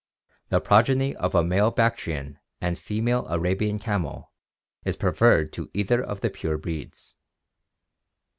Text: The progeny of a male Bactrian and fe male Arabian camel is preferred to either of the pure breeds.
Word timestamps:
The 0.49 0.59
progeny 0.59 1.15
of 1.15 1.35
a 1.35 1.43
male 1.43 1.69
Bactrian 1.69 2.39
and 2.59 2.79
fe 2.79 3.01
male 3.01 3.27
Arabian 3.29 3.77
camel 3.77 4.31
is 4.83 4.95
preferred 4.95 5.53
to 5.53 5.69
either 5.75 6.01
of 6.03 6.21
the 6.21 6.31
pure 6.31 6.57
breeds. 6.57 7.15